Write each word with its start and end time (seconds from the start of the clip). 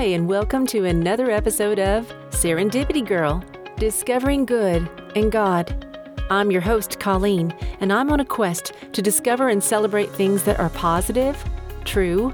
Hi, 0.00 0.06
and 0.06 0.26
welcome 0.26 0.66
to 0.68 0.86
another 0.86 1.30
episode 1.30 1.78
of 1.78 2.08
Serendipity 2.30 3.06
Girl 3.06 3.44
Discovering 3.76 4.46
Good 4.46 4.88
and 5.14 5.30
God. 5.30 5.86
I'm 6.30 6.50
your 6.50 6.62
host, 6.62 6.98
Colleen, 6.98 7.54
and 7.80 7.92
I'm 7.92 8.10
on 8.10 8.18
a 8.18 8.24
quest 8.24 8.72
to 8.94 9.02
discover 9.02 9.50
and 9.50 9.62
celebrate 9.62 10.08
things 10.08 10.44
that 10.44 10.58
are 10.58 10.70
positive, 10.70 11.36
true, 11.84 12.32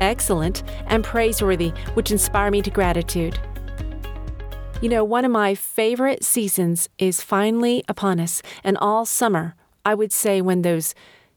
excellent, 0.00 0.64
and 0.88 1.04
praiseworthy, 1.04 1.68
which 1.94 2.10
inspire 2.10 2.50
me 2.50 2.60
to 2.62 2.70
gratitude. 2.70 3.38
You 4.80 4.88
know, 4.88 5.04
one 5.04 5.24
of 5.24 5.30
my 5.30 5.54
favorite 5.54 6.24
seasons 6.24 6.88
is 6.98 7.22
finally 7.22 7.84
upon 7.86 8.18
us, 8.18 8.42
and 8.64 8.76
all 8.78 9.06
summer, 9.06 9.54
I 9.84 9.94
would 9.94 10.10
say 10.10 10.40
when 10.40 10.62
those 10.62 10.92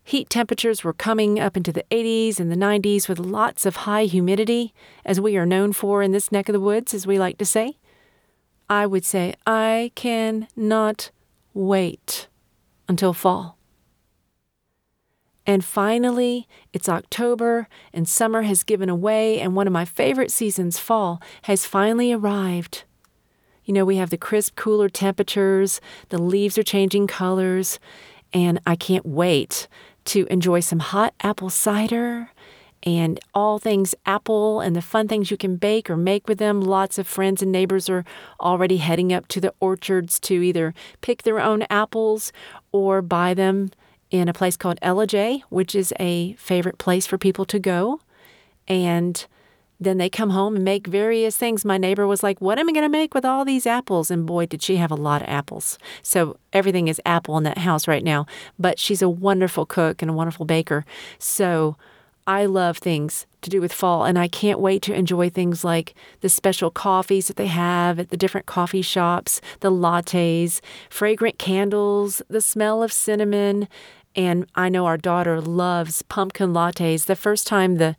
Heat 0.10 0.28
temperatures 0.28 0.84
were 0.84 0.92
coming 0.92 1.40
up 1.40 1.56
into 1.56 1.72
the 1.72 1.86
80s 1.92 2.40
and 2.40 2.52
the 2.52 2.56
90s 2.56 3.08
with 3.08 3.20
lots 3.20 3.64
of 3.64 3.86
high 3.86 4.06
humidity, 4.06 4.74
as 5.06 5.22
we 5.22 5.38
are 5.38 5.46
known 5.46 5.72
for 5.72 6.02
in 6.02 6.14
this 6.14 6.32
neck 6.32 6.50
of 6.50 6.54
the 6.54 6.60
woods, 6.60 6.96
as 6.96 7.06
we 7.06 7.20
like 7.20 7.38
to 7.38 7.46
say. 7.46 7.78
I 8.68 8.88
would 8.88 9.06
say, 9.06 9.36
I 9.46 9.92
cannot 9.94 11.12
wait 11.54 12.28
until 12.88 13.14
fall. 13.14 13.60
And 15.46 15.64
finally, 15.64 16.48
it's 16.74 16.90
October 16.90 17.68
and 17.94 18.10
summer 18.10 18.42
has 18.42 18.64
given 18.64 18.90
away, 18.90 19.40
and 19.40 19.56
one 19.56 19.68
of 19.68 19.74
my 19.74 19.86
favorite 19.86 20.32
seasons, 20.32 20.80
fall, 20.80 21.22
has 21.44 21.68
finally 21.68 22.12
arrived. 22.12 22.84
You 23.64 23.76
know, 23.76 23.86
we 23.86 23.98
have 23.98 24.10
the 24.10 24.18
crisp, 24.18 24.56
cooler 24.56 24.90
temperatures, 24.90 25.80
the 26.08 26.20
leaves 26.20 26.58
are 26.58 26.64
changing 26.64 27.06
colors, 27.06 27.78
and 28.34 28.60
I 28.66 28.76
can't 28.76 29.06
wait 29.06 29.68
to 30.10 30.26
enjoy 30.32 30.60
some 30.60 30.80
hot 30.80 31.14
apple 31.22 31.52
cider 31.52 32.32
and 32.84 33.20
all 33.34 33.60
things 33.60 33.94
apple 34.06 34.60
and 34.60 34.76
the 34.76 34.82
fun 34.82 35.08
things 35.08 35.30
you 35.30 35.38
can 35.38 35.56
bake 35.56 35.90
or 35.90 35.96
make 35.98 36.28
with 36.28 36.40
them. 36.40 36.62
Lots 36.62 36.98
of 36.98 37.08
friends 37.08 37.42
and 37.44 37.52
neighbors 37.52 37.90
are 37.90 38.04
already 38.40 38.78
heading 38.78 39.14
up 39.14 39.28
to 39.28 39.42
the 39.42 39.54
orchards 39.60 40.20
to 40.22 40.42
either 40.42 40.74
pick 41.02 41.24
their 41.24 41.40
own 41.40 41.64
apples 41.70 42.32
or 42.72 43.02
buy 43.02 43.34
them 43.34 43.70
in 44.10 44.28
a 44.28 44.34
place 44.34 44.58
called 44.58 44.80
Ellijay, 44.82 45.44
which 45.50 45.76
is 45.76 45.94
a 46.00 46.34
favorite 46.34 46.80
place 46.80 47.06
for 47.06 47.18
people 47.20 47.46
to 47.46 47.60
go. 47.60 48.00
And 48.68 49.26
then 49.80 49.98
they 49.98 50.10
come 50.10 50.32
home 50.32 50.56
and 50.56 50.66
make 50.66 50.88
various 50.88 51.38
things. 51.38 51.64
My 51.64 51.78
neighbor 51.78 52.06
was 52.06 52.22
like, 52.22 52.42
What 52.42 52.60
am 52.60 52.70
I 52.70 52.74
going 52.74 52.84
to 52.84 52.90
make 52.90 53.14
with 53.14 53.26
all 53.26 53.46
these 53.46 53.66
apples? 53.66 54.12
And 54.12 54.26
boy, 54.26 54.46
did 54.46 54.62
she 54.62 54.78
have 54.78 54.92
a 54.92 54.96
lot 54.96 55.22
of 55.22 55.30
apples. 55.30 55.78
So 56.02 56.38
everything 56.52 56.88
is 56.88 57.02
apple 57.06 57.38
in 57.38 57.44
that 57.44 57.60
house 57.60 57.88
right 57.88 58.04
now. 58.04 58.26
But 58.58 58.80
she's 58.80 59.02
a 59.02 59.10
wonderful 59.10 59.66
cook 59.66 60.02
and 60.02 60.12
a 60.12 60.14
wonderful 60.14 60.46
baker. 60.46 60.86
So 61.18 61.78
I 62.28 62.46
love 62.46 62.78
things 62.78 63.26
to 63.42 63.50
do 63.50 63.60
with 63.60 63.74
fall, 63.74 64.04
and 64.04 64.20
I 64.20 64.28
can't 64.28 64.60
wait 64.60 64.84
to 64.84 64.94
enjoy 64.94 65.32
things 65.32 65.64
like 65.64 65.96
the 66.22 66.30
special 66.30 66.70
coffees 66.70 67.28
that 67.28 67.38
they 67.38 67.48
have 67.48 67.98
at 67.98 68.10
the 68.10 68.18
different 68.18 68.46
coffee 68.46 68.84
shops, 68.84 69.42
the 69.62 69.72
lattes, 69.72 70.60
fragrant 70.92 71.40
candles, 71.40 72.22
the 72.28 72.42
smell 72.42 72.84
of 72.84 72.94
cinnamon. 72.94 73.68
And 74.16 74.46
I 74.54 74.70
know 74.70 74.86
our 74.86 74.98
daughter 74.98 75.42
loves 75.42 76.04
pumpkin 76.04 76.54
lattes. 76.54 77.06
The 77.06 77.16
first 77.16 77.48
time 77.48 77.78
the 77.78 77.96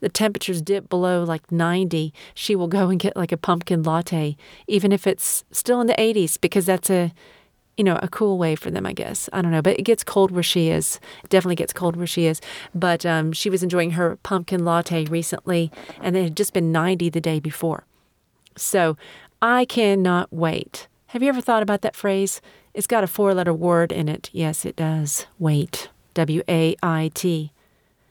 the 0.00 0.08
temperatures 0.08 0.62
dip 0.62 0.88
below 0.88 1.24
like 1.24 1.50
90, 1.50 2.12
she 2.34 2.54
will 2.54 2.68
go 2.68 2.88
and 2.90 3.00
get 3.00 3.16
like 3.16 3.32
a 3.32 3.36
pumpkin 3.36 3.82
latte, 3.82 4.36
even 4.66 4.92
if 4.92 5.06
it's 5.06 5.44
still 5.50 5.80
in 5.80 5.86
the 5.86 5.94
80s, 5.94 6.40
because 6.40 6.66
that's 6.66 6.90
a, 6.90 7.12
you 7.76 7.84
know, 7.84 7.98
a 8.02 8.08
cool 8.08 8.38
way 8.38 8.54
for 8.54 8.70
them, 8.70 8.86
I 8.86 8.92
guess. 8.92 9.28
I 9.32 9.42
don't 9.42 9.52
know, 9.52 9.62
but 9.62 9.78
it 9.78 9.82
gets 9.82 10.04
cold 10.04 10.30
where 10.30 10.42
she 10.42 10.68
is. 10.68 11.00
It 11.24 11.30
definitely 11.30 11.56
gets 11.56 11.72
cold 11.72 11.96
where 11.96 12.06
she 12.06 12.26
is. 12.26 12.40
But 12.74 13.04
um, 13.06 13.32
she 13.32 13.50
was 13.50 13.62
enjoying 13.62 13.92
her 13.92 14.16
pumpkin 14.22 14.64
latte 14.64 15.04
recently, 15.04 15.70
and 16.00 16.16
it 16.16 16.24
had 16.24 16.36
just 16.36 16.52
been 16.52 16.72
90 16.72 17.10
the 17.10 17.20
day 17.20 17.40
before. 17.40 17.84
So 18.56 18.96
I 19.40 19.64
cannot 19.64 20.32
wait. 20.32 20.88
Have 21.08 21.22
you 21.22 21.28
ever 21.28 21.40
thought 21.40 21.62
about 21.62 21.82
that 21.82 21.96
phrase? 21.96 22.40
It's 22.74 22.86
got 22.86 23.04
a 23.04 23.06
four 23.06 23.32
letter 23.32 23.54
word 23.54 23.92
in 23.92 24.08
it. 24.08 24.30
Yes, 24.32 24.64
it 24.64 24.76
does. 24.76 25.26
Wait. 25.38 25.88
W 26.14 26.42
A 26.48 26.76
I 26.82 27.10
T. 27.14 27.52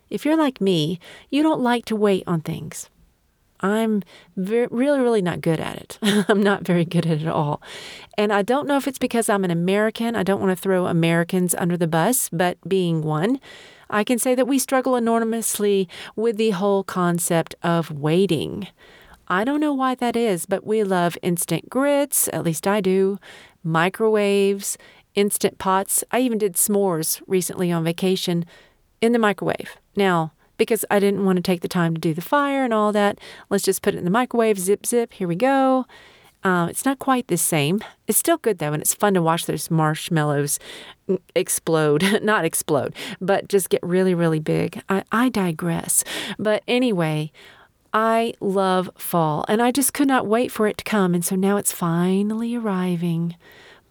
If 0.10 0.26
you're 0.26 0.38
like 0.38 0.62
me, 0.62 1.00
you 1.30 1.44
don't 1.44 1.62
like 1.62 1.86
to 1.86 1.96
wait 1.96 2.24
on 2.28 2.42
things. 2.42 2.90
I'm 3.60 4.04
very, 4.36 4.68
really, 4.70 5.00
really 5.00 5.22
not 5.22 5.42
good 5.42 5.60
at 5.60 5.78
it. 5.78 6.00
I'm 6.30 6.44
not 6.44 6.64
very 6.64 6.86
good 6.86 7.06
at 7.06 7.22
it 7.22 7.28
at 7.28 7.34
all. 7.34 7.62
And 8.18 8.32
I 8.32 8.42
don't 8.42 8.68
know 8.68 8.78
if 8.78 8.88
it's 8.88 9.00
because 9.00 9.30
I'm 9.30 9.44
an 9.44 9.52
American. 9.52 10.16
I 10.16 10.24
don't 10.24 10.40
want 10.40 10.56
to 10.56 10.62
throw 10.62 10.86
Americans 10.86 11.56
under 11.56 11.78
the 11.78 11.88
bus, 11.88 12.30
but 12.30 12.58
being 12.68 13.02
one, 13.02 13.40
I 13.90 14.04
can 14.04 14.20
say 14.20 14.36
that 14.36 14.48
we 14.48 14.60
struggle 14.60 14.96
enormously 14.96 15.88
with 16.16 16.38
the 16.38 16.52
whole 16.52 16.84
concept 16.84 17.56
of 17.64 17.90
waiting. 17.92 18.68
I 19.28 19.44
don't 19.44 19.60
know 19.60 19.74
why 19.74 19.96
that 19.96 20.16
is, 20.16 20.46
but 20.46 20.66
we 20.66 20.84
love 20.84 21.18
instant 21.22 21.70
grits, 21.70 22.30
at 22.32 22.44
least 22.44 22.68
I 22.68 22.80
do, 22.80 23.18
microwaves, 23.64 24.78
instant 25.16 25.58
pots. 25.58 26.04
I 26.12 26.20
even 26.20 26.38
did 26.38 26.54
s'mores 26.54 27.22
recently 27.28 27.72
on 27.72 27.84
vacation 27.84 28.46
in 29.02 29.12
the 29.12 29.20
microwave. 29.20 29.78
Now, 29.98 30.32
because 30.58 30.86
I 30.90 31.00
didn't 31.00 31.26
want 31.26 31.36
to 31.38 31.42
take 31.42 31.62
the 31.62 31.68
time 31.68 31.94
to 31.94 32.00
do 32.00 32.14
the 32.14 32.22
fire 32.22 32.64
and 32.64 32.74
all 32.74 32.94
that, 32.94 33.20
let's 33.50 33.64
just 33.64 33.82
put 33.82 33.96
it 33.96 33.98
in 33.98 34.06
the 34.06 34.12
microwave, 34.12 34.60
zip, 34.60 34.86
zip, 34.86 35.14
here 35.14 35.28
we 35.28 35.36
go. 35.36 35.86
Uh, 36.44 36.68
it's 36.70 36.86
not 36.86 37.00
quite 37.00 37.28
the 37.28 37.38
same. 37.38 37.82
It's 38.08 38.18
still 38.18 38.38
good 38.38 38.60
though, 38.60 38.72
and 38.72 38.82
it's 38.82 38.94
fun 38.94 39.16
to 39.16 39.22
watch 39.22 39.48
those 39.48 39.70
marshmallows 39.72 40.60
explode. 41.36 42.20
not 42.24 42.46
explode, 42.46 42.96
but 43.20 43.50
just 43.50 43.70
get 43.70 43.82
really, 43.84 44.14
really 44.14 44.40
big. 44.40 44.82
I, 44.88 45.04
I 45.12 45.30
digress. 45.30 46.04
But 46.38 46.64
anyway, 46.68 47.32
I 47.92 48.34
love 48.40 48.90
fall, 48.98 49.46
and 49.48 49.62
I 49.62 49.72
just 49.72 49.94
could 49.94 50.08
not 50.08 50.28
wait 50.28 50.52
for 50.52 50.68
it 50.68 50.78
to 50.78 50.84
come. 50.84 51.16
And 51.16 51.26
so 51.26 51.36
now 51.36 51.58
it's 51.58 51.72
finally 51.72 52.56
arriving. 52.56 53.36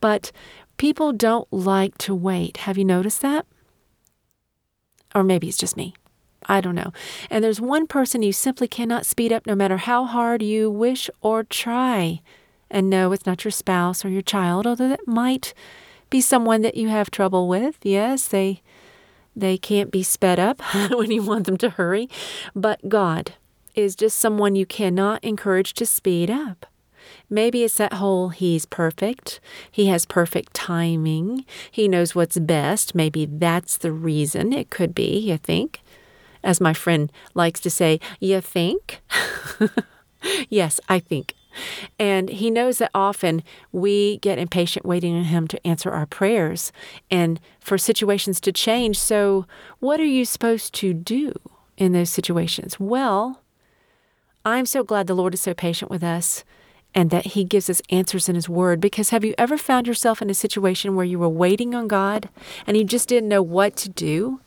But 0.00 0.30
people 0.76 1.12
don't 1.12 1.52
like 1.52 1.98
to 1.98 2.14
wait. 2.14 2.58
Have 2.58 2.78
you 2.78 2.84
noticed 2.84 3.22
that? 3.22 3.44
Or 5.16 5.25
maybe 5.25 5.49
it's 5.49 5.56
just 5.56 5.78
me. 5.78 5.94
I 6.44 6.60
don't 6.60 6.75
know. 6.75 6.93
And 7.31 7.43
there's 7.43 7.60
one 7.60 7.87
person 7.87 8.22
you 8.22 8.34
simply 8.34 8.69
cannot 8.69 9.06
speed 9.06 9.32
up 9.32 9.47
no 9.47 9.54
matter 9.54 9.78
how 9.78 10.04
hard 10.04 10.43
you 10.43 10.71
wish 10.71 11.09
or 11.22 11.43
try. 11.43 12.21
And 12.71 12.91
no, 12.91 13.12
it's 13.12 13.25
not 13.25 13.43
your 13.43 13.50
spouse 13.50 14.04
or 14.04 14.10
your 14.10 14.21
child, 14.21 14.66
although 14.66 14.91
that 14.91 15.09
might 15.09 15.54
be 16.10 16.21
someone 16.21 16.60
that 16.60 16.77
you 16.77 16.88
have 16.88 17.10
trouble 17.10 17.49
with. 17.49 17.78
Yes, 17.82 18.28
they 18.28 18.60
they 19.34 19.56
can't 19.56 19.91
be 19.91 20.03
sped 20.03 20.38
up 20.38 20.60
when 20.91 21.10
you 21.10 21.22
want 21.22 21.47
them 21.47 21.56
to 21.59 21.71
hurry, 21.71 22.09
but 22.54 22.88
God 22.88 23.33
is 23.75 23.97
just 23.97 24.19
someone 24.19 24.54
you 24.54 24.66
cannot 24.66 25.25
encourage 25.25 25.72
to 25.75 25.87
speed 25.87 26.31
up. 26.31 26.66
Maybe 27.28 27.64
it's 27.64 27.76
that 27.76 27.94
whole 27.94 28.28
he's 28.28 28.66
perfect, 28.66 29.41
he 29.70 29.87
has 29.87 30.06
perfect 30.06 30.54
timing, 30.54 31.44
he 31.70 31.88
knows 31.88 32.14
what's 32.14 32.38
best. 32.38 32.94
Maybe 32.94 33.26
that's 33.26 33.76
the 33.78 33.92
reason. 33.92 34.53
It 34.53 34.70
could 34.70 34.94
be, 34.94 35.19
you 35.19 35.36
think. 35.36 35.81
As 36.44 36.60
my 36.60 36.72
friend 36.72 37.10
likes 37.34 37.59
to 37.60 37.70
say, 37.70 37.98
you 38.20 38.41
think? 38.41 39.00
yes, 40.48 40.78
I 40.88 41.00
think. 41.00 41.34
And 41.98 42.28
he 42.28 42.50
knows 42.50 42.78
that 42.78 42.91
often 42.94 43.42
we 43.72 44.19
get 44.19 44.38
impatient 44.38 44.86
waiting 44.86 45.16
on 45.16 45.25
him 45.25 45.48
to 45.48 45.66
answer 45.66 45.91
our 45.91 46.06
prayers 46.06 46.70
and 47.10 47.41
for 47.60 47.78
situations 47.78 48.41
to 48.42 48.53
change. 48.53 48.98
So, 48.98 49.47
what 49.81 49.98
are 49.98 50.04
you 50.04 50.25
supposed 50.25 50.75
to 50.75 50.92
do 50.92 51.32
in 51.76 51.92
those 51.92 52.10
situations? 52.10 52.78
Well, 52.78 53.41
I'm 54.44 54.66
so 54.66 54.84
glad 54.84 55.06
the 55.06 55.15
Lord 55.15 55.34
is 55.34 55.41
so 55.41 55.54
patient 55.54 55.91
with 55.91 56.04
us 56.04 56.44
and 56.96 57.10
that 57.10 57.26
He 57.26 57.44
gives 57.44 57.68
us 57.68 57.82
answers 57.90 58.28
in 58.28 58.34
His 58.34 58.48
Word. 58.48 58.80
Because 58.80 59.10
have 59.10 59.24
you 59.24 59.34
ever 59.36 59.58
found 59.58 59.86
yourself 59.86 60.22
in 60.22 60.30
a 60.30 60.34
situation 60.34 60.96
where 60.96 61.04
you 61.04 61.18
were 61.18 61.28
waiting 61.28 61.74
on 61.74 61.86
God 61.86 62.30
and 62.66 62.76
you 62.76 62.82
just 62.82 63.08
didn't 63.08 63.28
know 63.28 63.42
what 63.42 63.76
to 63.76 63.90
do? 63.90 64.41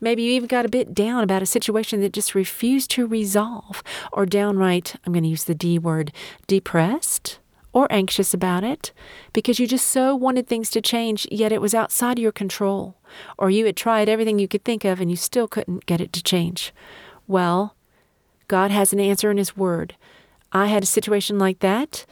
Maybe 0.00 0.22
you 0.22 0.32
even 0.32 0.46
got 0.46 0.64
a 0.64 0.70
bit 0.70 0.94
down 0.94 1.24
about 1.24 1.42
a 1.42 1.46
situation 1.46 2.00
that 2.00 2.12
just 2.12 2.34
refused 2.34 2.90
to 2.92 3.06
resolve, 3.06 3.82
or 4.12 4.24
downright, 4.24 4.94
I'm 5.04 5.12
going 5.12 5.24
to 5.24 5.28
use 5.28 5.44
the 5.44 5.54
D 5.54 5.78
word, 5.78 6.12
depressed 6.46 7.40
or 7.72 7.88
anxious 7.90 8.32
about 8.32 8.64
it 8.64 8.90
because 9.34 9.58
you 9.58 9.66
just 9.66 9.88
so 9.88 10.14
wanted 10.14 10.46
things 10.46 10.70
to 10.70 10.80
change, 10.80 11.26
yet 11.30 11.52
it 11.52 11.60
was 11.60 11.74
outside 11.74 12.18
your 12.18 12.32
control, 12.32 12.96
or 13.36 13.50
you 13.50 13.66
had 13.66 13.76
tried 13.76 14.08
everything 14.08 14.38
you 14.38 14.48
could 14.48 14.64
think 14.64 14.82
of 14.84 14.98
and 14.98 15.10
you 15.10 15.16
still 15.16 15.46
couldn't 15.46 15.84
get 15.84 16.00
it 16.00 16.10
to 16.12 16.22
change. 16.22 16.72
Well, 17.26 17.74
God 18.48 18.70
has 18.70 18.92
an 18.92 19.00
answer 19.00 19.30
in 19.30 19.36
His 19.36 19.56
Word. 19.56 19.96
I 20.56 20.66
had 20.66 20.82
a 20.82 20.86
situation 20.86 21.38
like 21.38 21.60
that 21.60 22.06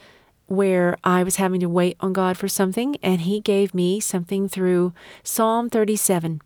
where 0.47 0.95
I 1.03 1.23
was 1.23 1.37
having 1.37 1.59
to 1.61 1.69
wait 1.69 1.97
on 1.99 2.13
God 2.13 2.37
for 2.37 2.47
something, 2.47 2.97
and 3.01 3.21
He 3.21 3.39
gave 3.41 3.73
me 3.73 3.99
something 3.99 4.47
through 4.47 4.93
Psalm 5.23 5.69
37, 5.69 6.41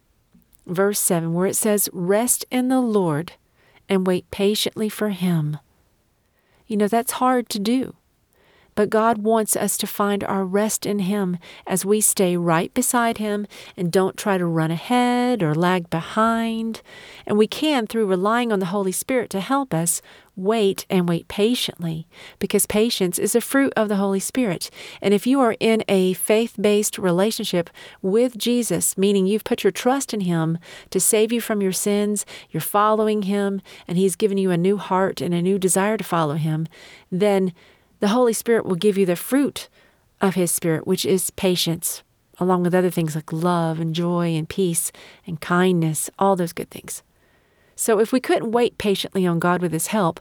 verse 0.66 1.00
7, 1.00 1.34
where 1.34 1.48
it 1.48 1.56
says, 1.56 1.90
Rest 1.92 2.46
in 2.50 2.70
the 2.70 2.80
Lord 2.80 3.34
and 3.90 4.08
wait 4.08 4.32
patiently 4.32 4.88
for 4.88 5.10
Him. 5.10 5.58
You 6.66 6.78
know, 6.78 6.88
that's 6.88 7.14
hard 7.14 7.50
to 7.50 7.60
do. 7.60 7.96
But 8.80 8.90
God 8.90 9.18
wants 9.18 9.58
us 9.58 9.76
to 9.80 9.86
find 9.86 10.24
our 10.24 10.46
rest 10.46 10.86
in 10.86 11.00
Him 11.00 11.38
as 11.68 11.84
we 11.84 12.00
stay 12.00 12.38
right 12.38 12.74
beside 12.74 13.18
Him 13.18 13.46
and 13.76 13.92
don't 13.92 14.16
try 14.16 14.38
to 14.38 14.46
run 14.46 14.72
ahead 14.72 15.44
or 15.44 15.54
lag 15.54 15.90
behind. 15.90 16.82
And 17.28 17.38
we 17.38 17.46
can, 17.46 17.88
through 17.88 18.06
relying 18.06 18.54
on 18.54 18.60
the 18.60 18.68
Holy 18.68 18.94
Spirit 18.94 19.30
to 19.32 19.42
help 19.42 19.74
us, 19.74 20.02
wait 20.34 20.86
and 20.90 21.10
wait 21.10 21.28
patiently 21.28 22.08
because 22.40 22.66
patience 22.66 23.20
is 23.20 23.36
a 23.36 23.42
fruit 23.42 23.74
of 23.76 23.90
the 23.90 23.98
Holy 23.98 24.22
Spirit. 24.22 24.70
And 25.02 25.14
if 25.14 25.28
you 25.28 25.42
are 25.42 25.58
in 25.60 25.84
a 25.90 26.14
faith 26.14 26.56
based 26.58 26.98
relationship 26.98 27.70
with 28.02 28.38
Jesus, 28.38 28.98
meaning 28.98 29.28
you've 29.28 29.44
put 29.44 29.62
your 29.62 29.72
trust 29.72 30.14
in 30.14 30.22
Him 30.22 30.58
to 30.92 31.02
save 31.02 31.34
you 31.34 31.42
from 31.42 31.62
your 31.62 31.74
sins, 31.74 32.26
you're 32.50 32.62
following 32.62 33.24
Him, 33.24 33.62
and 33.90 33.98
He's 33.98 34.16
given 34.16 34.38
you 34.38 34.52
a 34.52 34.58
new 34.58 34.78
heart 34.78 35.20
and 35.20 35.34
a 35.34 35.42
new 35.42 35.60
desire 35.60 35.98
to 35.98 36.04
follow 36.06 36.36
Him, 36.36 36.66
then 37.12 37.52
the 38.00 38.10
Holy 38.10 38.34
Spirit 38.34 38.66
will 38.66 38.76
give 38.76 38.98
you 38.98 39.06
the 39.06 39.16
fruit 39.16 39.70
of 40.22 40.36
His 40.36 40.52
Spirit, 40.52 40.88
which 40.88 41.06
is 41.06 41.32
patience, 41.32 42.04
along 42.40 42.64
with 42.64 42.76
other 42.76 42.90
things 42.90 43.16
like 43.16 43.32
love 43.34 43.80
and 43.80 43.94
joy 43.94 44.36
and 44.36 44.48
peace 44.48 44.92
and 45.26 45.42
kindness, 45.42 46.10
all 46.18 46.36
those 46.36 46.54
good 46.54 46.70
things. 46.70 47.04
So 47.76 48.00
if 48.00 48.12
we 48.12 48.20
couldn't 48.20 48.52
wait 48.52 48.78
patiently 48.78 49.26
on 49.26 49.40
God 49.40 49.62
with 49.62 49.72
His 49.72 49.88
help, 49.88 50.20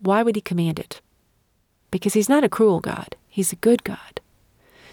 why 0.00 0.22
would 0.22 0.36
He 0.36 0.42
command 0.42 0.78
it? 0.78 1.00
Because 1.90 2.14
He's 2.14 2.28
not 2.28 2.44
a 2.44 2.48
cruel 2.48 2.80
God, 2.80 3.16
He's 3.28 3.52
a 3.52 3.56
good 3.56 3.84
God. 3.84 4.20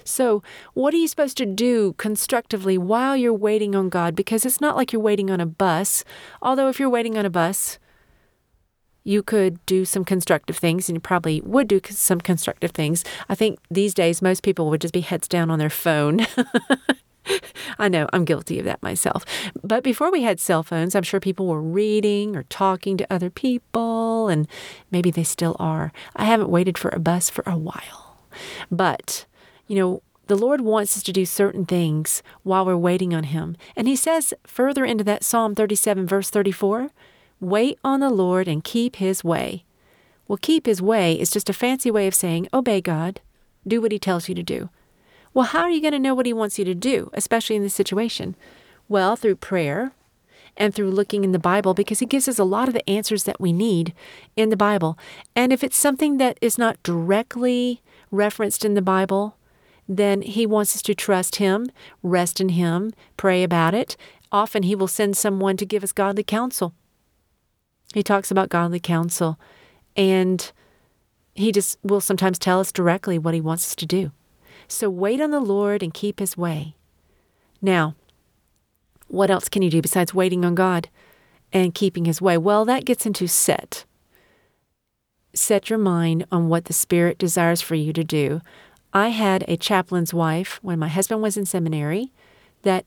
So, 0.04 0.42
what 0.74 0.94
are 0.94 0.98
you 0.98 1.08
supposed 1.08 1.38
to 1.38 1.46
do 1.46 1.94
constructively 1.98 2.80
while 2.80 3.16
you're 3.16 3.32
waiting 3.32 3.76
on 3.76 3.90
God? 3.90 4.16
Because 4.16 4.44
it's 4.44 4.60
not 4.60 4.76
like 4.76 4.92
you're 4.92 5.02
waiting 5.02 5.30
on 5.30 5.40
a 5.40 5.46
bus. 5.46 6.04
Although, 6.42 6.68
if 6.68 6.80
you're 6.80 6.90
waiting 6.90 7.16
on 7.16 7.28
a 7.28 7.30
bus, 7.30 7.78
you 9.10 9.24
could 9.24 9.66
do 9.66 9.86
some 9.86 10.06
constructive 10.06 10.58
things 10.58 10.88
and 10.88 10.98
you 10.98 11.02
probably 11.02 11.42
would 11.42 11.68
do 11.68 11.82
some 11.90 12.22
constructive 12.22 12.72
things. 12.72 13.04
I 13.28 13.34
think 13.34 13.58
these 13.72 13.96
days 13.96 14.22
most 14.22 14.44
people 14.44 14.70
would 14.70 14.82
just 14.82 14.94
be 14.94 15.02
heads 15.02 15.28
down 15.28 15.50
on 15.50 15.58
their 15.58 15.70
phone 15.70 16.28
I 17.80 17.90
know 17.90 18.08
I'm 18.14 18.26
guilty 18.26 18.60
of 18.60 18.66
that 18.66 18.84
myself. 18.84 19.26
But 19.64 19.84
before 19.84 20.12
we 20.12 20.24
had 20.24 20.40
cell 20.40 20.64
phones, 20.64 20.96
I'm 20.96 21.04
sure 21.04 21.20
people 21.20 21.48
were 21.48 21.62
reading 21.62 22.36
or 22.36 22.44
talking 22.44 22.98
to 22.98 23.14
other 23.14 23.30
people, 23.30 24.30
and 24.30 24.48
maybe 24.90 25.12
they 25.12 25.24
still 25.24 25.56
are. 25.60 25.92
I 26.16 26.26
haven't 26.26 26.50
waited 26.50 26.78
for 26.78 26.90
a 26.90 27.00
bus 27.00 27.30
for 27.30 27.44
a 27.46 27.58
while. 27.58 28.18
But, 28.72 29.26
you 29.68 29.76
know, 29.76 30.02
the 30.28 30.36
Lord 30.36 30.62
wants 30.62 30.98
us 30.98 31.04
to 31.04 31.14
do 31.14 31.26
certain 31.26 31.66
things 31.66 32.24
while 32.44 32.66
we're 32.66 32.78
waiting 32.78 33.14
on 33.14 33.26
Him. 33.26 33.56
And 33.76 33.88
He 33.88 33.96
says 33.96 34.34
further 34.46 34.86
into 34.86 35.04
that 35.04 35.24
Psalm 35.24 35.56
37, 35.56 36.08
verse 36.08 36.30
34 36.30 36.90
wait 37.40 37.80
on 37.84 38.00
the 38.00 38.10
Lord 38.10 38.48
and 38.48 38.64
keep 38.64 38.98
His 38.98 39.24
way. 39.24 39.64
Well, 40.28 40.40
keep 40.42 40.66
His 40.66 40.82
way 40.82 41.20
is 41.20 41.32
just 41.32 41.50
a 41.50 41.54
fancy 41.54 41.90
way 41.90 42.08
of 42.08 42.16
saying 42.16 42.48
obey 42.54 42.82
God, 42.82 43.22
do 43.68 43.82
what 43.82 43.92
He 43.92 44.00
tells 44.00 44.30
you 44.30 44.36
to 44.36 44.44
do. 44.44 44.70
Well, 45.34 45.46
how 45.46 45.62
are 45.62 45.70
you 45.70 45.82
going 45.82 45.94
to 45.94 46.00
know 46.00 46.16
what 46.16 46.26
He 46.26 46.34
wants 46.34 46.58
you 46.60 46.66
to 46.66 46.76
do, 46.76 47.10
especially 47.14 47.56
in 47.56 47.64
this 47.64 47.74
situation? 47.74 48.36
Well, 48.88 49.16
through 49.16 49.36
prayer 49.38 49.92
and 50.58 50.74
through 50.74 50.92
looking 50.92 51.24
in 51.24 51.32
the 51.32 51.40
Bible, 51.40 51.74
because 51.74 52.00
He 52.00 52.06
gives 52.06 52.28
us 52.28 52.40
a 52.40 52.44
lot 52.44 52.68
of 52.68 52.74
the 52.74 52.90
answers 52.90 53.24
that 53.24 53.40
we 53.40 53.54
need 53.54 53.94
in 54.36 54.50
the 54.50 54.58
Bible. 54.58 54.98
And 55.36 55.54
if 55.54 55.64
it's 55.64 55.78
something 55.78 56.18
that 56.18 56.38
is 56.42 56.58
not 56.58 56.82
directly 56.84 57.82
referenced 58.12 58.66
in 58.66 58.74
the 58.74 58.82
Bible, 58.82 59.36
then 59.88 60.22
He 60.22 60.46
wants 60.46 60.76
us 60.76 60.82
to 60.84 60.96
trust 60.96 61.38
Him, 61.38 61.72
rest 62.04 62.42
in 62.42 62.50
Him, 62.50 62.92
pray 63.18 63.44
about 63.44 63.74
it. 63.74 63.96
Often 64.32 64.64
He 64.64 64.76
will 64.76 64.88
send 64.88 65.16
someone 65.16 65.58
to 65.58 65.66
give 65.66 65.84
us 65.84 65.92
godly 65.92 66.24
counsel. 66.24 66.74
He 67.94 68.04
talks 68.04 68.32
about 68.32 68.50
godly 68.50 68.80
counsel, 68.80 69.40
and 69.96 70.52
He 71.34 71.52
just 71.52 71.78
will 71.84 72.02
sometimes 72.02 72.40
tell 72.40 72.60
us 72.60 72.72
directly 72.72 73.18
what 73.18 73.34
He 73.34 73.42
wants 73.42 73.66
us 73.68 73.76
to 73.76 73.86
do. 73.86 74.12
So 74.70 74.88
wait 74.90 75.20
on 75.20 75.32
the 75.32 75.40
Lord 75.40 75.82
and 75.82 75.94
keep 75.94 76.20
his 76.20 76.38
way. 76.38 76.76
Now, 77.62 77.96
what 79.08 79.32
else 79.32 79.50
can 79.50 79.64
you 79.64 79.72
do 79.72 79.82
besides 79.82 80.14
waiting 80.14 80.46
on 80.46 80.54
God 80.54 80.90
and 81.52 81.74
keeping 81.74 82.06
his 82.06 82.22
way? 82.22 82.38
Well, 82.38 82.66
that 82.66 82.86
gets 82.86 83.06
into 83.08 83.28
set. 83.28 83.86
Set 85.34 85.70
your 85.72 85.80
mind 85.80 86.26
on 86.32 86.50
what 86.50 86.66
the 86.66 86.74
Spirit 86.74 87.18
desires 87.18 87.62
for 87.62 87.76
you 87.76 87.92
to 87.94 88.04
do. 88.04 88.42
I 88.94 89.10
had 89.10 89.44
a 89.48 89.58
chaplain's 89.58 90.14
wife 90.14 90.60
when 90.62 90.80
my 90.80 90.88
husband 90.88 91.22
was 91.22 91.36
in 91.36 91.46
seminary 91.46 92.12
that 92.62 92.86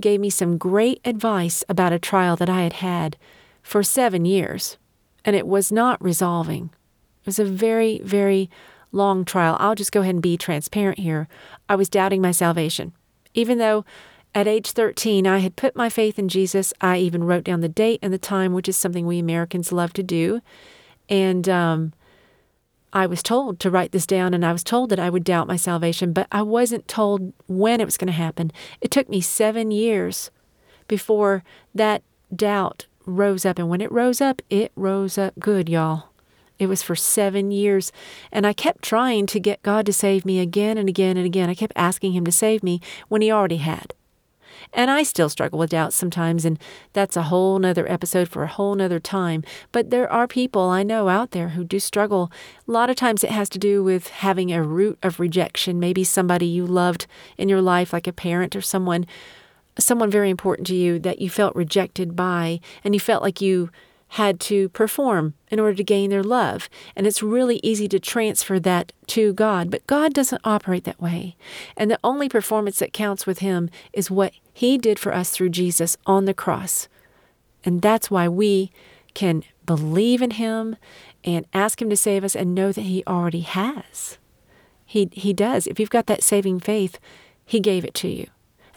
gave 0.00 0.20
me 0.20 0.30
some 0.30 0.56
great 0.56 1.00
advice 1.04 1.64
about 1.68 1.92
a 1.92 1.98
trial 1.98 2.36
that 2.36 2.48
I 2.48 2.62
had 2.62 2.74
had 2.74 3.16
for 3.68 3.82
seven 3.82 4.24
years, 4.24 4.78
and 5.26 5.36
it 5.36 5.46
was 5.46 5.70
not 5.70 6.02
resolving. 6.02 6.70
It 7.20 7.26
was 7.26 7.38
a 7.38 7.44
very, 7.44 8.00
very 8.02 8.48
long 8.92 9.26
trial, 9.26 9.58
I'll 9.60 9.74
just 9.74 9.92
go 9.92 10.00
ahead 10.00 10.14
and 10.14 10.22
be 10.22 10.38
transparent 10.38 10.98
here. 10.98 11.28
I 11.68 11.76
was 11.76 11.90
doubting 11.90 12.22
my 12.22 12.30
salvation. 12.30 12.94
Even 13.34 13.58
though 13.58 13.84
at 14.34 14.48
age 14.48 14.70
13 14.70 15.26
I 15.26 15.40
had 15.40 15.54
put 15.54 15.76
my 15.76 15.90
faith 15.90 16.18
in 16.18 16.30
Jesus, 16.30 16.72
I 16.80 16.96
even 16.96 17.24
wrote 17.24 17.44
down 17.44 17.60
the 17.60 17.68
date 17.68 17.98
and 18.00 18.10
the 18.10 18.18
time, 18.18 18.54
which 18.54 18.70
is 18.70 18.76
something 18.78 19.06
we 19.06 19.18
Americans 19.18 19.70
love 19.70 19.92
to 19.92 20.02
do. 20.02 20.40
And 21.10 21.46
um, 21.46 21.92
I 22.94 23.04
was 23.04 23.22
told 23.22 23.60
to 23.60 23.70
write 23.70 23.92
this 23.92 24.06
down, 24.06 24.32
and 24.32 24.46
I 24.46 24.52
was 24.52 24.64
told 24.64 24.88
that 24.88 24.98
I 24.98 25.10
would 25.10 25.24
doubt 25.24 25.46
my 25.46 25.56
salvation, 25.56 26.14
but 26.14 26.26
I 26.32 26.40
wasn't 26.40 26.88
told 26.88 27.34
when 27.48 27.82
it 27.82 27.84
was 27.84 27.98
going 27.98 28.06
to 28.06 28.14
happen. 28.14 28.50
It 28.80 28.90
took 28.90 29.10
me 29.10 29.20
seven 29.20 29.70
years 29.70 30.30
before 30.86 31.44
that 31.74 32.02
doubt 32.34 32.86
rose 33.08 33.44
up. 33.44 33.58
And 33.58 33.68
when 33.68 33.80
it 33.80 33.90
rose 33.90 34.20
up, 34.20 34.42
it 34.50 34.72
rose 34.76 35.18
up 35.18 35.34
good, 35.38 35.68
y'all. 35.68 36.10
It 36.58 36.66
was 36.66 36.82
for 36.82 36.96
seven 36.96 37.50
years. 37.50 37.92
And 38.32 38.46
I 38.46 38.52
kept 38.52 38.82
trying 38.82 39.26
to 39.26 39.40
get 39.40 39.62
God 39.62 39.86
to 39.86 39.92
save 39.92 40.24
me 40.24 40.40
again 40.40 40.76
and 40.76 40.88
again 40.88 41.16
and 41.16 41.24
again. 41.24 41.48
I 41.48 41.54
kept 41.54 41.72
asking 41.76 42.12
Him 42.12 42.24
to 42.24 42.32
save 42.32 42.62
me 42.62 42.80
when 43.08 43.22
He 43.22 43.30
already 43.30 43.58
had. 43.58 43.94
And 44.72 44.90
I 44.90 45.02
still 45.02 45.28
struggle 45.28 45.58
with 45.58 45.70
doubt 45.70 45.92
sometimes, 45.92 46.44
and 46.44 46.58
that's 46.92 47.16
a 47.16 47.24
whole 47.24 47.58
nother 47.58 47.90
episode 47.90 48.28
for 48.28 48.42
a 48.42 48.48
whole 48.48 48.74
nother 48.74 49.00
time. 49.00 49.42
But 49.72 49.90
there 49.90 50.10
are 50.12 50.26
people 50.26 50.62
I 50.62 50.82
know 50.82 51.08
out 51.08 51.30
there 51.30 51.50
who 51.50 51.64
do 51.64 51.78
struggle. 51.78 52.30
A 52.66 52.70
lot 52.70 52.90
of 52.90 52.96
times 52.96 53.24
it 53.24 53.30
has 53.30 53.48
to 53.50 53.58
do 53.58 53.82
with 53.82 54.08
having 54.08 54.52
a 54.52 54.62
root 54.62 54.98
of 55.02 55.20
rejection, 55.20 55.80
maybe 55.80 56.04
somebody 56.04 56.46
you 56.46 56.66
loved 56.66 57.06
in 57.38 57.48
your 57.48 57.62
life, 57.62 57.92
like 57.92 58.06
a 58.06 58.12
parent 58.12 58.54
or 58.54 58.60
someone 58.60 59.06
someone 59.78 60.10
very 60.10 60.30
important 60.30 60.66
to 60.68 60.74
you 60.74 60.98
that 60.98 61.20
you 61.20 61.30
felt 61.30 61.54
rejected 61.54 62.16
by 62.16 62.60
and 62.84 62.94
you 62.94 63.00
felt 63.00 63.22
like 63.22 63.40
you 63.40 63.70
had 64.12 64.40
to 64.40 64.68
perform 64.70 65.34
in 65.50 65.60
order 65.60 65.74
to 65.74 65.84
gain 65.84 66.10
their 66.10 66.22
love. 66.22 66.68
And 66.96 67.06
it's 67.06 67.22
really 67.22 67.60
easy 67.62 67.88
to 67.88 68.00
transfer 68.00 68.58
that 68.60 68.92
to 69.08 69.32
God. 69.34 69.70
But 69.70 69.86
God 69.86 70.14
doesn't 70.14 70.40
operate 70.44 70.84
that 70.84 71.00
way. 71.00 71.36
And 71.76 71.90
the 71.90 72.00
only 72.02 72.28
performance 72.28 72.78
that 72.78 72.92
counts 72.92 73.26
with 73.26 73.40
Him 73.40 73.68
is 73.92 74.10
what 74.10 74.32
He 74.52 74.78
did 74.78 74.98
for 74.98 75.14
us 75.14 75.30
through 75.30 75.50
Jesus 75.50 75.96
on 76.06 76.24
the 76.24 76.34
cross. 76.34 76.88
And 77.64 77.82
that's 77.82 78.10
why 78.10 78.28
we 78.28 78.72
can 79.12 79.42
believe 79.66 80.22
in 80.22 80.32
Him 80.32 80.76
and 81.22 81.46
ask 81.52 81.82
Him 81.82 81.90
to 81.90 81.96
save 81.96 82.24
us 82.24 82.34
and 82.34 82.54
know 82.54 82.72
that 82.72 82.82
He 82.82 83.04
already 83.06 83.40
has. 83.40 84.16
He, 84.86 85.10
he 85.12 85.34
does. 85.34 85.66
If 85.66 85.78
you've 85.78 85.90
got 85.90 86.06
that 86.06 86.22
saving 86.22 86.60
faith, 86.60 86.98
He 87.44 87.60
gave 87.60 87.84
it 87.84 87.92
to 87.94 88.08
you. 88.08 88.28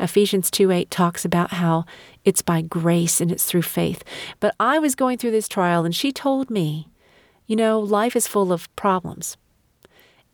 Ephesians 0.02 0.52
2 0.52 0.72
8 0.72 0.92
talks 0.92 1.24
about 1.24 1.52
how 1.52 1.86
it's 2.26 2.42
by 2.42 2.62
grace 2.62 3.22
and 3.22 3.32
it's 3.32 3.46
through 3.46 3.62
faith. 3.62 4.04
But 4.40 4.56
I 4.60 4.80
was 4.80 4.96
going 4.96 5.18
through 5.18 5.32
this 5.32 5.48
trial 5.48 5.86
and 5.86 5.96
she 5.96 6.12
told 6.12 6.50
me, 6.50 6.88
you 7.48 7.56
know, 7.56 7.80
life 7.80 8.16
is 8.16 8.28
full 8.28 8.52
of 8.52 8.74
problems 8.76 9.38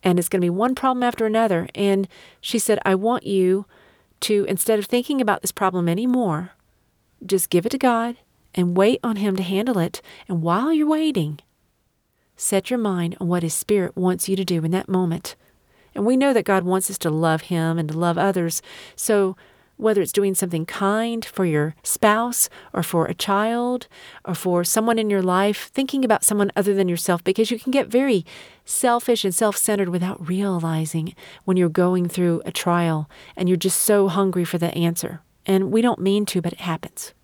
and 0.02 0.18
it's 0.18 0.28
going 0.28 0.40
to 0.40 0.44
be 0.44 0.50
one 0.50 0.74
problem 0.74 1.02
after 1.02 1.26
another. 1.26 1.68
And 1.74 2.08
she 2.40 2.58
said, 2.58 2.78
I 2.84 2.94
want 2.94 3.26
you 3.26 3.66
to, 4.20 4.44
instead 4.48 4.78
of 4.78 4.86
thinking 4.86 5.20
about 5.20 5.42
this 5.42 5.52
problem 5.52 5.88
anymore, 5.88 6.52
just 7.24 7.50
give 7.50 7.66
it 7.66 7.70
to 7.70 7.78
God 7.78 8.16
and 8.54 8.76
wait 8.76 9.00
on 9.02 9.16
Him 9.16 9.36
to 9.36 9.42
handle 9.42 9.78
it. 9.78 10.00
And 10.28 10.42
while 10.42 10.72
you're 10.72 10.88
waiting, 10.88 11.40
set 12.36 12.70
your 12.70 12.78
mind 12.78 13.16
on 13.20 13.28
what 13.28 13.42
His 13.42 13.54
Spirit 13.54 13.96
wants 13.96 14.28
you 14.28 14.36
to 14.36 14.44
do 14.44 14.64
in 14.64 14.70
that 14.70 14.88
moment. 14.88 15.36
And 15.94 16.06
we 16.06 16.16
know 16.16 16.32
that 16.32 16.44
God 16.44 16.64
wants 16.64 16.90
us 16.90 16.98
to 16.98 17.10
love 17.10 17.42
Him 17.42 17.78
and 17.78 17.88
to 17.88 17.98
love 17.98 18.18
others. 18.18 18.62
So 18.94 19.36
whether 19.78 20.02
it's 20.02 20.12
doing 20.12 20.34
something 20.34 20.66
kind 20.66 21.24
for 21.24 21.46
your 21.46 21.74
spouse 21.82 22.48
or 22.72 22.82
for 22.82 23.06
a 23.06 23.14
child 23.14 23.88
or 24.24 24.34
for 24.34 24.64
someone 24.64 24.98
in 24.98 25.08
your 25.08 25.22
life, 25.22 25.70
thinking 25.72 26.04
about 26.04 26.24
someone 26.24 26.52
other 26.54 26.74
than 26.74 26.88
yourself, 26.88 27.24
because 27.24 27.50
you 27.50 27.58
can 27.58 27.70
get 27.70 27.88
very 27.88 28.26
selfish 28.64 29.24
and 29.24 29.34
self 29.34 29.56
centered 29.56 29.88
without 29.88 30.28
realizing 30.28 31.14
when 31.44 31.56
you're 31.56 31.68
going 31.68 32.08
through 32.08 32.42
a 32.44 32.52
trial 32.52 33.08
and 33.36 33.48
you're 33.48 33.56
just 33.56 33.80
so 33.80 34.08
hungry 34.08 34.44
for 34.44 34.58
the 34.58 34.74
answer. 34.74 35.22
And 35.46 35.72
we 35.72 35.80
don't 35.80 36.00
mean 36.00 36.26
to, 36.26 36.42
but 36.42 36.52
it 36.52 36.60
happens. 36.60 37.14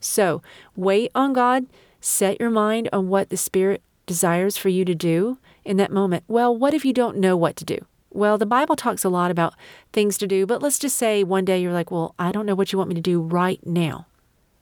So 0.00 0.42
wait 0.76 1.10
on 1.14 1.32
God, 1.32 1.66
set 2.00 2.40
your 2.40 2.50
mind 2.50 2.88
on 2.92 3.08
what 3.08 3.30
the 3.30 3.36
Spirit 3.36 3.82
desires 4.06 4.56
for 4.56 4.68
you 4.68 4.84
to 4.84 4.94
do 4.94 5.38
in 5.64 5.76
that 5.76 5.92
moment. 5.92 6.24
Well, 6.26 6.54
what 6.56 6.74
if 6.74 6.84
you 6.84 6.92
don't 6.92 7.18
know 7.18 7.36
what 7.36 7.56
to 7.56 7.64
do? 7.64 7.78
Well, 8.14 8.36
the 8.36 8.46
Bible 8.46 8.76
talks 8.76 9.04
a 9.04 9.08
lot 9.08 9.30
about 9.30 9.54
things 9.92 10.18
to 10.18 10.26
do, 10.26 10.44
but 10.44 10.62
let's 10.62 10.78
just 10.78 10.98
say 10.98 11.24
one 11.24 11.46
day 11.46 11.60
you're 11.62 11.72
like, 11.72 11.90
well, 11.90 12.14
I 12.18 12.30
don't 12.30 12.44
know 12.44 12.54
what 12.54 12.70
you 12.70 12.78
want 12.78 12.90
me 12.90 12.94
to 12.94 13.00
do 13.00 13.20
right 13.20 13.58
now. 13.66 14.06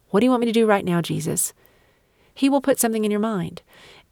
What 0.09 0.21
do 0.21 0.25
you 0.25 0.29
want 0.29 0.41
me 0.41 0.47
to 0.47 0.53
do 0.53 0.65
right 0.65 0.85
now, 0.85 1.01
Jesus? 1.01 1.53
He 2.33 2.49
will 2.49 2.61
put 2.61 2.79
something 2.79 3.03
in 3.03 3.11
your 3.11 3.19
mind. 3.19 3.61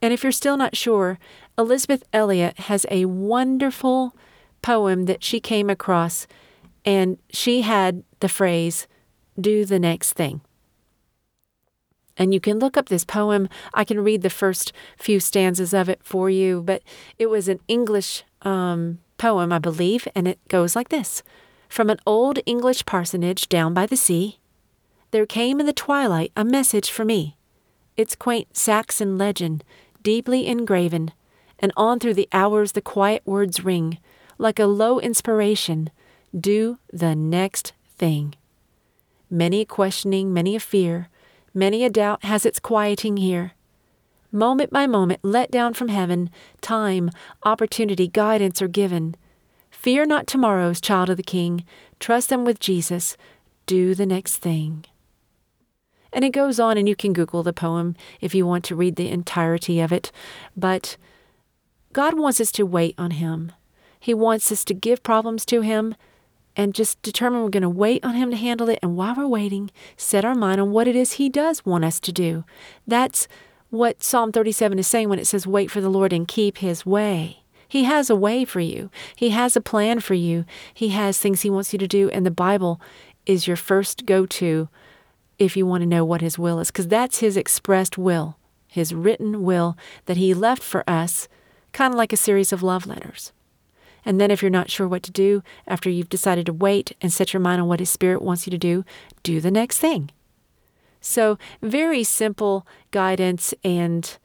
And 0.01 0.13
if 0.13 0.23
you're 0.23 0.31
still 0.31 0.57
not 0.57 0.75
sure, 0.75 1.19
Elisabeth 1.57 2.03
Elliot 2.11 2.59
has 2.59 2.85
a 2.91 3.05
wonderful 3.05 4.13
poem 4.61 5.05
that 5.05 5.23
she 5.23 5.39
came 5.39 5.69
across, 5.69 6.27
and 6.83 7.17
she 7.29 7.61
had 7.61 8.03
the 8.19 8.29
phrase, 8.29 8.87
do 9.39 9.63
the 9.63 9.79
next 9.79 10.13
thing. 10.13 10.41
And 12.17 12.33
you 12.33 12.41
can 12.41 12.59
look 12.59 12.75
up 12.75 12.89
this 12.89 13.05
poem. 13.05 13.47
I 13.73 13.85
can 13.85 14.01
read 14.01 14.21
the 14.21 14.29
first 14.29 14.73
few 14.97 15.21
stanzas 15.21 15.73
of 15.73 15.87
it 15.87 16.01
for 16.03 16.29
you, 16.29 16.61
but 16.61 16.83
it 17.17 17.29
was 17.29 17.47
an 17.47 17.61
English 17.69 18.23
um, 18.41 18.99
poem, 19.19 19.53
I 19.53 19.59
believe, 19.59 20.07
and 20.15 20.27
it 20.27 20.39
goes 20.47 20.75
like 20.75 20.89
this 20.89 21.21
From 21.67 21.91
an 21.91 21.99
old 22.07 22.39
English 22.47 22.85
parsonage 22.85 23.47
down 23.47 23.75
by 23.75 23.85
the 23.85 23.97
sea, 23.97 24.39
there 25.11 25.27
came 25.27 25.59
in 25.59 25.67
the 25.67 25.73
twilight 25.73 26.31
a 26.35 26.43
message 26.43 26.89
for 26.89 27.05
me, 27.05 27.37
its 27.95 28.15
quaint 28.15 28.57
Saxon 28.57 29.17
legend 29.17 29.63
deeply 30.01 30.47
engraven, 30.47 31.11
and 31.59 31.71
on 31.75 31.99
through 31.99 32.13
the 32.13 32.29
hours 32.31 32.71
the 32.71 32.81
quiet 32.81 33.21
words 33.25 33.63
ring, 33.63 33.97
like 34.37 34.59
a 34.59 34.65
low 34.65 34.99
inspiration 34.99 35.89
do 36.37 36.77
the 36.91 37.15
next 37.15 37.73
thing. 37.97 38.35
Many 39.29 39.61
a 39.61 39.65
questioning, 39.65 40.33
many 40.33 40.55
a 40.55 40.59
fear, 40.59 41.09
many 41.53 41.83
a 41.83 41.89
doubt 41.89 42.23
has 42.23 42.45
its 42.45 42.59
quieting 42.59 43.17
here. 43.17 43.53
Moment 44.31 44.71
by 44.71 44.85
moment, 44.85 45.19
let 45.23 45.49
down 45.49 45.73
from 45.73 45.87
heaven, 45.87 46.29
time, 46.61 47.09
opportunity, 47.43 48.07
guidance 48.07 48.61
are 48.61 48.67
given. 48.67 49.15
Fear 49.71 50.05
not 50.05 50.27
tomorrow's 50.27 50.79
child 50.79 51.09
of 51.09 51.17
the 51.17 51.23
King. 51.23 51.65
Trust 51.99 52.29
them 52.29 52.45
with 52.45 52.59
Jesus. 52.59 53.17
Do 53.65 53.95
the 53.95 54.05
next 54.05 54.37
thing. 54.37 54.85
And 56.13 56.23
it 56.23 56.29
goes 56.29 56.59
on, 56.59 56.77
and 56.77 56.87
you 56.87 56.95
can 56.95 57.13
Google 57.13 57.43
the 57.43 57.53
poem 57.53 57.95
if 58.21 58.35
you 58.35 58.45
want 58.45 58.63
to 58.65 58.75
read 58.75 58.97
the 58.97 59.09
entirety 59.09 59.79
of 59.79 59.91
it. 59.91 60.11
But 60.55 60.97
God 61.91 62.17
wants 62.17 62.39
us 62.39 62.51
to 62.53 62.65
wait 62.65 62.95
on 62.97 63.11
Him. 63.11 63.51
He 63.99 64.13
wants 64.13 64.51
us 64.51 64.63
to 64.65 64.73
give 64.73 65.01
problems 65.01 65.43
to 65.45 65.61
Him 65.61 65.95
and 66.55 66.75
just 66.75 67.01
determine 67.01 67.43
we're 67.43 67.49
going 67.49 67.61
to 67.63 67.69
wait 67.69 68.03
on 68.03 68.15
Him 68.15 68.31
to 68.31 68.37
handle 68.37 68.69
it. 68.69 68.79
And 68.81 68.95
while 68.95 69.15
we're 69.15 69.27
waiting, 69.27 69.71
set 69.97 70.25
our 70.25 70.35
mind 70.35 70.61
on 70.61 70.71
what 70.71 70.87
it 70.87 70.95
is 70.95 71.13
He 71.13 71.29
does 71.29 71.65
want 71.65 71.85
us 71.85 71.99
to 72.01 72.11
do. 72.11 72.43
That's 72.85 73.27
what 73.69 74.01
Psalm 74.01 74.31
37 74.31 74.79
is 74.79 74.87
saying 74.87 75.09
when 75.09 75.19
it 75.19 75.27
says, 75.27 75.45
Wait 75.45 75.69
for 75.69 75.81
the 75.81 75.89
Lord 75.89 76.13
and 76.13 76.27
keep 76.27 76.57
His 76.57 76.85
way. 76.85 77.43
He 77.67 77.83
has 77.83 78.09
a 78.09 78.15
way 78.15 78.45
for 78.45 78.59
you, 78.59 78.89
He 79.15 79.29
has 79.29 79.55
a 79.55 79.61
plan 79.61 79.99
for 79.99 80.15
you, 80.15 80.45
He 80.73 80.89
has 80.89 81.17
things 81.17 81.41
He 81.41 81.49
wants 81.49 81.71
you 81.71 81.79
to 81.79 81.87
do. 81.87 82.09
And 82.09 82.25
the 82.25 82.31
Bible 82.31 82.81
is 83.25 83.47
your 83.47 83.57
first 83.57 84.05
go 84.05 84.25
to 84.25 84.69
if 85.37 85.55
you 85.55 85.65
want 85.65 85.81
to 85.81 85.87
know 85.87 86.03
what 86.03 86.21
His 86.21 86.39
will 86.39 86.59
is, 86.59 86.71
because 86.71 86.87
that's 86.87 87.19
His 87.19 87.37
expressed 87.37 87.97
will, 87.97 88.37
His 88.67 88.93
written 88.93 89.43
will 89.43 89.77
that 90.05 90.17
He 90.17 90.33
left 90.33 90.63
for 90.63 90.83
us, 90.89 91.27
kind 91.71 91.93
of 91.93 91.97
like 91.97 92.11
a 92.11 92.17
series 92.17 92.51
of 92.51 92.63
love 92.63 92.87
letters. 92.87 93.31
And 94.05 94.19
then, 94.19 94.31
if 94.31 94.41
you're 94.41 94.49
not 94.49 94.71
sure 94.71 94.87
what 94.87 95.03
to 95.03 95.11
do 95.11 95.43
after 95.67 95.89
you've 95.89 96.09
decided 96.09 96.45
to 96.47 96.53
wait 96.53 96.95
and 97.01 97.13
set 97.13 97.33
your 97.33 97.41
mind 97.41 97.61
on 97.61 97.67
what 97.67 97.81
His 97.81 97.89
Spirit 97.89 98.21
wants 98.21 98.47
you 98.47 98.51
to 98.51 98.57
do, 98.57 98.83
do 99.21 99.39
the 99.39 99.51
next 99.51 99.77
thing. 99.77 100.09
So, 101.01 101.37
very 101.61 102.03
simple 102.03 102.65
guidance, 102.91 103.53
and 103.63 104.17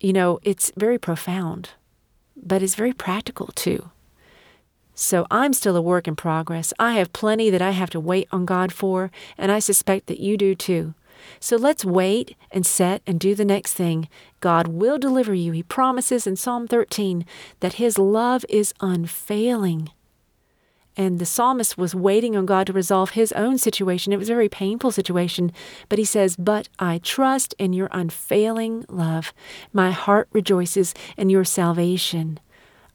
you 0.00 0.12
know, 0.12 0.38
it's 0.42 0.70
very 0.76 0.98
profound, 0.98 1.70
but 2.36 2.62
it's 2.62 2.74
very 2.74 2.92
practical 2.92 3.48
too. 3.48 3.90
So, 4.94 5.26
I'm 5.30 5.52
still 5.52 5.76
a 5.76 5.82
work 5.82 6.06
in 6.06 6.16
progress. 6.16 6.72
I 6.78 6.94
have 6.94 7.12
plenty 7.12 7.50
that 7.50 7.62
I 7.62 7.70
have 7.70 7.90
to 7.90 8.00
wait 8.00 8.28
on 8.30 8.44
God 8.44 8.72
for, 8.72 9.10
and 9.36 9.50
I 9.50 9.58
suspect 9.58 10.06
that 10.08 10.20
you 10.20 10.36
do 10.36 10.54
too. 10.54 10.94
So 11.40 11.56
let's 11.56 11.84
wait 11.84 12.36
and 12.50 12.66
set 12.66 13.02
and 13.06 13.18
do 13.18 13.34
the 13.34 13.44
next 13.44 13.74
thing. 13.74 14.08
God 14.40 14.68
will 14.68 14.98
deliver 14.98 15.34
you. 15.34 15.52
He 15.52 15.62
promises 15.62 16.26
in 16.26 16.36
Psalm 16.36 16.66
13 16.66 17.24
that 17.60 17.74
His 17.74 17.98
love 17.98 18.44
is 18.48 18.74
unfailing. 18.80 19.90
And 20.98 21.20
the 21.20 21.26
psalmist 21.26 21.78
was 21.78 21.94
waiting 21.94 22.36
on 22.36 22.44
God 22.44 22.66
to 22.66 22.72
resolve 22.72 23.10
his 23.10 23.30
own 23.32 23.56
situation. 23.56 24.12
It 24.12 24.18
was 24.18 24.28
a 24.28 24.34
very 24.34 24.48
painful 24.48 24.90
situation. 24.90 25.52
But 25.88 26.00
he 26.00 26.04
says, 26.04 26.34
But 26.34 26.68
I 26.80 26.98
trust 26.98 27.54
in 27.56 27.72
your 27.72 27.88
unfailing 27.92 28.84
love. 28.88 29.32
My 29.72 29.92
heart 29.92 30.28
rejoices 30.32 30.94
in 31.16 31.30
your 31.30 31.44
salvation. 31.44 32.40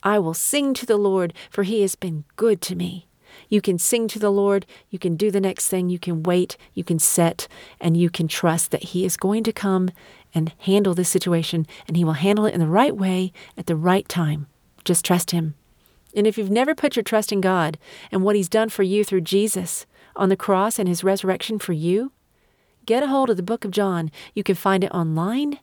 I 0.04 0.20
will 0.20 0.34
sing 0.34 0.74
to 0.74 0.86
the 0.86 0.98
Lord, 0.98 1.34
for 1.50 1.64
he 1.64 1.82
has 1.82 1.96
been 1.96 2.26
good 2.36 2.62
to 2.64 2.76
me. 2.76 3.08
You 3.48 3.62
can 3.62 3.80
sing 3.80 4.10
to 4.10 4.20
the 4.20 4.30
Lord, 4.30 4.66
you 4.90 5.00
can 5.00 5.16
do 5.16 5.32
the 5.32 5.42
next 5.42 5.70
thing, 5.70 5.90
you 5.90 5.98
can 5.98 6.24
wait, 6.24 6.58
you 6.74 6.84
can 6.84 7.00
set, 7.00 7.48
and 7.80 7.96
you 7.96 8.10
can 8.10 8.28
trust 8.28 8.70
that 8.72 8.84
He 8.84 9.06
is 9.06 9.18
going 9.18 9.44
to 9.46 9.54
come 9.54 9.90
and 10.36 10.54
handle 10.60 10.94
this 10.94 11.10
situation, 11.10 11.66
and 11.88 11.98
He 11.98 12.04
will 12.04 12.14
handle 12.14 12.46
it 12.46 12.54
in 12.54 12.60
the 12.60 12.68
right 12.68 12.96
way 12.96 13.32
at 13.58 13.66
the 13.66 13.76
right 13.76 14.08
time. 14.08 14.46
Just 14.84 15.04
trust 15.04 15.32
Him. 15.32 15.56
And 16.16 16.28
if 16.28 16.38
you've 16.38 16.50
never 16.50 16.76
put 16.76 16.96
your 16.96 17.04
trust 17.04 17.32
in 17.32 17.42
God 17.42 17.78
and 18.12 18.24
what 18.24 18.36
He's 18.36 18.50
done 18.50 18.70
for 18.70 18.84
you 18.84 19.04
through 19.04 19.22
Jesus 19.22 19.86
on 20.16 20.30
the 20.30 20.38
cross 20.38 20.80
and 20.80 20.88
His 20.88 21.04
resurrection 21.04 21.60
for 21.60 21.74
you, 21.74 22.12
get 22.86 23.04
a 23.04 23.08
hold 23.08 23.30
of 23.30 23.38
the 23.38 23.44
book 23.44 23.66
of 23.66 23.72
John. 23.72 24.12
You 24.34 24.44
can 24.44 24.56
find 24.56 24.84
it 24.84 24.92
online. 24.92 25.60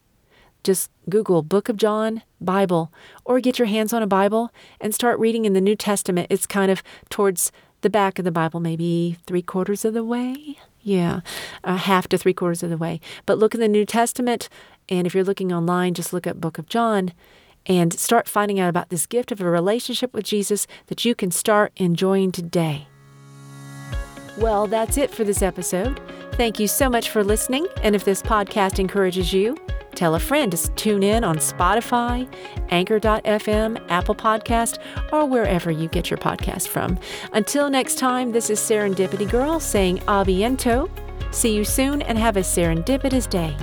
Just 0.62 0.90
Google 1.08 1.42
Book 1.42 1.70
of 1.70 1.78
John 1.78 2.22
Bible 2.38 2.92
or 3.24 3.40
get 3.40 3.58
your 3.58 3.66
hands 3.66 3.94
on 3.94 4.02
a 4.02 4.06
Bible 4.06 4.50
and 4.78 4.94
start 4.94 5.18
reading 5.18 5.46
in 5.46 5.54
the 5.54 5.60
New 5.60 5.74
Testament. 5.74 6.26
It's 6.28 6.46
kind 6.46 6.70
of 6.70 6.82
towards 7.08 7.50
the 7.80 7.88
back 7.88 8.18
of 8.18 8.26
the 8.26 8.30
Bible, 8.30 8.60
maybe 8.60 9.16
three 9.26 9.40
quarters 9.40 9.86
of 9.86 9.94
the 9.94 10.04
way. 10.04 10.58
Yeah, 10.82 11.20
uh, 11.64 11.76
half 11.76 12.08
to 12.08 12.18
three 12.18 12.34
quarters 12.34 12.62
of 12.62 12.70
the 12.70 12.76
way. 12.76 13.00
But 13.26 13.38
look 13.38 13.54
in 13.54 13.60
the 13.60 13.68
New 13.68 13.84
Testament, 13.84 14.48
and 14.88 15.06
if 15.06 15.14
you're 15.14 15.24
looking 15.24 15.52
online, 15.52 15.94
just 15.94 16.12
look 16.12 16.26
up 16.26 16.40
Book 16.40 16.58
of 16.58 16.66
John 16.66 17.12
and 17.66 17.92
start 17.92 18.28
finding 18.28 18.58
out 18.58 18.68
about 18.68 18.88
this 18.90 19.06
gift 19.06 19.32
of 19.32 19.40
a 19.40 19.48
relationship 19.50 20.12
with 20.14 20.24
Jesus 20.24 20.66
that 20.86 21.04
you 21.04 21.14
can 21.14 21.30
start 21.30 21.72
enjoying 21.76 22.32
today. 22.32 22.86
Well, 24.38 24.66
that's 24.66 24.96
it 24.96 25.10
for 25.10 25.24
this 25.24 25.42
episode. 25.42 26.00
Thank 26.34 26.58
you 26.58 26.68
so 26.68 26.88
much 26.88 27.10
for 27.10 27.22
listening. 27.22 27.66
And 27.82 27.94
if 27.94 28.04
this 28.04 28.22
podcast 28.22 28.78
encourages 28.78 29.32
you, 29.32 29.56
Tell 29.94 30.14
a 30.14 30.20
friend 30.20 30.52
to 30.52 30.70
tune 30.72 31.02
in 31.02 31.24
on 31.24 31.36
Spotify, 31.38 32.32
Anchor.fm, 32.70 33.84
Apple 33.90 34.14
Podcast, 34.14 34.78
or 35.12 35.26
wherever 35.26 35.70
you 35.70 35.88
get 35.88 36.10
your 36.10 36.18
podcast 36.18 36.68
from. 36.68 36.98
Until 37.32 37.68
next 37.70 37.98
time, 37.98 38.32
this 38.32 38.50
is 38.50 38.60
Serendipity 38.60 39.30
Girl 39.30 39.60
saying 39.60 39.98
abiento. 40.00 40.88
See 41.32 41.54
you 41.54 41.64
soon 41.64 42.02
and 42.02 42.18
have 42.18 42.36
a 42.36 42.40
serendipitous 42.40 43.28
day. 43.28 43.56